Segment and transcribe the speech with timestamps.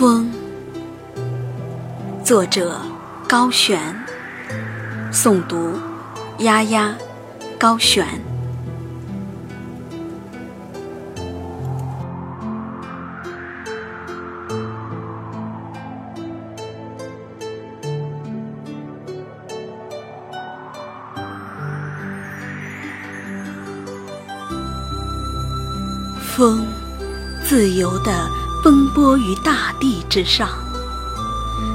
[0.00, 0.30] 风，
[2.24, 2.80] 作者
[3.28, 3.78] 高璇，
[5.12, 5.74] 诵读
[6.38, 6.94] 丫丫，
[7.58, 8.06] 高璇。
[26.34, 26.64] 风，
[27.44, 28.30] 自由的
[28.62, 30.48] 奔波于大地之上。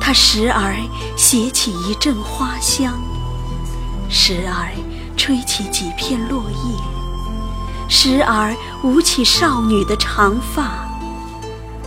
[0.00, 0.74] 它时而
[1.16, 2.98] 携起一阵花香，
[4.08, 4.72] 时而
[5.16, 10.88] 吹起几片落叶，时而舞起少女的长发，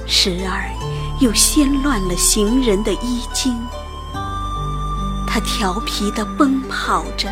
[0.05, 0.69] 时而
[1.19, 3.55] 又掀乱了行人的衣襟。
[5.25, 7.27] 它调皮地奔跑着，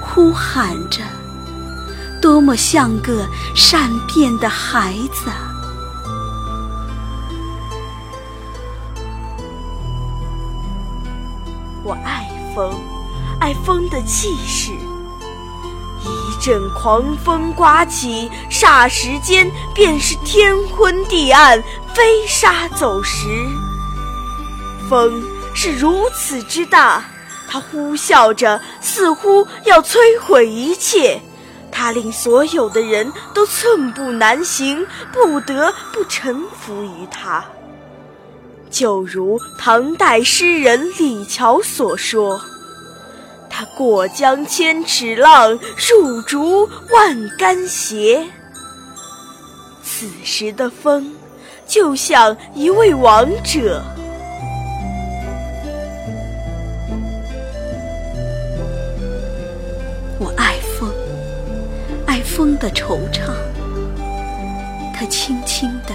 [0.00, 1.00] 呼喊着。
[2.20, 5.30] 多么像个善变的孩子！
[5.30, 5.51] 我
[12.54, 12.72] 风，
[13.40, 14.72] 爱风的气势。
[16.04, 21.62] 一阵狂风刮起，霎时间便是天昏地暗，
[21.94, 23.28] 飞沙走石。
[24.88, 25.22] 风
[25.54, 27.04] 是如此之大，
[27.48, 31.20] 它呼啸着，似乎要摧毁一切。
[31.70, 37.44] 它令所有的人都寸步难行，不得不臣服于它。
[38.72, 42.40] 就如唐代诗人李峤所说
[43.50, 48.26] ：“他过江千尺浪，入竹万竿斜。”
[49.84, 51.14] 此时的风，
[51.66, 53.82] 就像一位王者。
[60.18, 60.90] 我爱风
[62.06, 63.32] 爱风的惆怅，
[64.94, 65.94] 它轻轻地、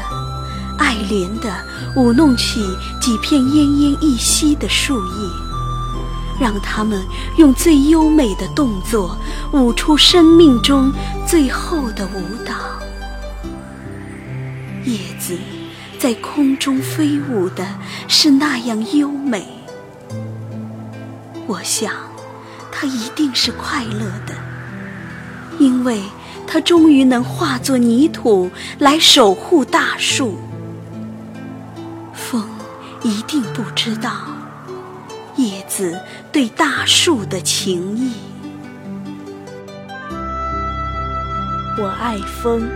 [1.06, 1.50] 怜地
[1.96, 2.66] 舞弄起
[3.00, 5.30] 几片奄奄一息的树叶，
[6.40, 7.02] 让它们
[7.38, 9.18] 用最优美的动作
[9.54, 10.92] 舞出生命中
[11.26, 12.54] 最后的舞蹈。
[14.86, 15.38] 叶子
[16.00, 17.66] 在空中飞舞的
[18.08, 19.46] 是那样优美，
[21.46, 21.92] 我想，
[22.72, 24.34] 它一定是快乐的，
[25.60, 26.02] 因为。
[26.50, 30.40] 它终于能化作泥土来守护大树。
[33.08, 34.12] 一定不知道
[35.38, 35.98] 叶子
[36.34, 38.12] 对大树的情谊。
[41.80, 42.70] 我爱风，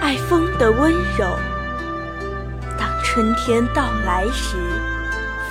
[0.00, 1.26] 爱风的温柔。
[2.78, 4.56] 当春天到来时，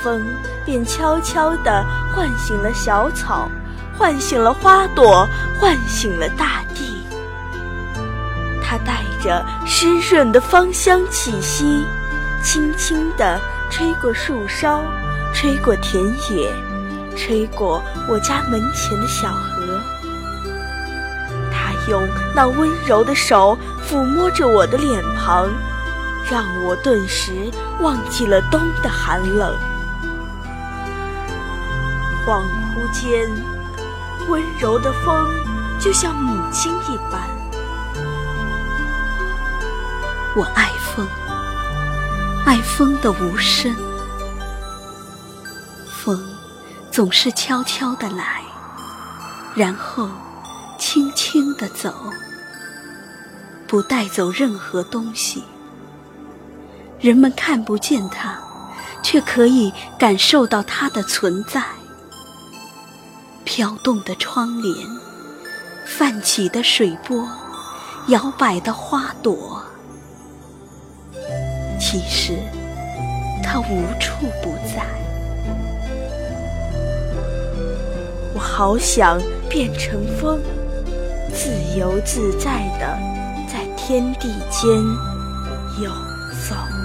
[0.01, 0.25] 风
[0.65, 3.47] 便悄悄地唤醒了小草，
[3.95, 5.27] 唤醒了花朵，
[5.59, 6.97] 唤醒了大地。
[8.63, 11.85] 它带着湿润的芳香气息，
[12.41, 13.39] 轻轻地
[13.75, 14.81] 吹过树梢，
[15.33, 16.49] 吹过田野，
[17.13, 19.81] 吹过我家门前的小河。
[21.51, 25.49] 它用那温柔的手抚摸着我的脸庞，
[26.31, 29.53] 让我顿时忘记了冬的寒冷。
[32.25, 33.29] 恍惚间，
[34.29, 35.27] 温柔的风
[35.81, 37.27] 就像母亲一般。
[40.33, 41.05] 我爱风，
[42.45, 43.75] 爱风的无声。
[45.89, 46.23] 风
[46.91, 48.43] 总是悄悄地来，
[49.55, 50.07] 然后
[50.77, 51.91] 轻轻地走，
[53.67, 55.43] 不带走任何东西。
[56.99, 58.37] 人们看不见它，
[59.01, 61.63] 却可以感受到它的存在。
[63.43, 64.87] 飘动的窗帘，
[65.83, 67.27] 泛起的水波，
[68.07, 69.63] 摇摆的花朵。
[71.79, 72.33] 其实，
[73.43, 74.83] 它无处不在。
[78.33, 80.39] 我好想变成风，
[81.33, 82.97] 自由自在的
[83.47, 84.69] 在天地间
[85.81, 85.89] 游
[86.49, 86.84] 走。